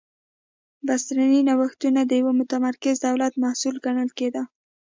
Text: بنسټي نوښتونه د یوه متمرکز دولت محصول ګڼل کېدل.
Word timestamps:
بنسټي 0.85 1.39
نوښتونه 1.47 2.01
د 2.05 2.11
یوه 2.21 2.33
متمرکز 2.39 2.95
دولت 3.07 3.33
محصول 3.43 3.75
ګڼل 3.85 4.09
کېدل. 4.19 4.45